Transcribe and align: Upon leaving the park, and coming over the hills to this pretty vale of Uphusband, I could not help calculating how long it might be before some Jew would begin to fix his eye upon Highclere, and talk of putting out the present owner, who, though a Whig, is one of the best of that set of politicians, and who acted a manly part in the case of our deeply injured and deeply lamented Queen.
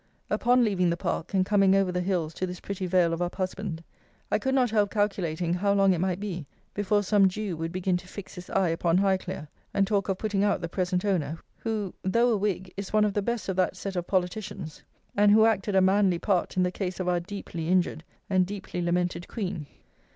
Upon 0.31 0.63
leaving 0.63 0.89
the 0.89 0.97
park, 0.97 1.31
and 1.35 1.45
coming 1.45 1.75
over 1.75 1.91
the 1.91 2.01
hills 2.01 2.33
to 2.33 2.47
this 2.47 2.59
pretty 2.59 2.87
vale 2.87 3.13
of 3.13 3.19
Uphusband, 3.21 3.81
I 4.31 4.39
could 4.39 4.55
not 4.55 4.71
help 4.71 4.89
calculating 4.89 5.53
how 5.53 5.73
long 5.73 5.93
it 5.93 5.99
might 6.01 6.19
be 6.19 6.47
before 6.73 7.03
some 7.03 7.27
Jew 7.29 7.55
would 7.57 7.71
begin 7.71 7.97
to 7.97 8.07
fix 8.07 8.33
his 8.33 8.49
eye 8.49 8.69
upon 8.69 8.97
Highclere, 8.97 9.47
and 9.75 9.85
talk 9.85 10.09
of 10.09 10.17
putting 10.17 10.43
out 10.43 10.59
the 10.59 10.67
present 10.67 11.05
owner, 11.05 11.37
who, 11.59 11.93
though 12.01 12.29
a 12.31 12.37
Whig, 12.37 12.73
is 12.75 12.91
one 12.91 13.05
of 13.05 13.13
the 13.13 13.21
best 13.21 13.47
of 13.47 13.55
that 13.57 13.75
set 13.77 13.95
of 13.95 14.07
politicians, 14.07 14.81
and 15.15 15.31
who 15.31 15.45
acted 15.45 15.75
a 15.75 15.81
manly 15.81 16.17
part 16.17 16.57
in 16.57 16.63
the 16.63 16.71
case 16.71 16.99
of 16.99 17.07
our 17.07 17.19
deeply 17.19 17.67
injured 17.67 18.03
and 18.27 18.47
deeply 18.47 18.81
lamented 18.81 19.27
Queen. 19.27 19.67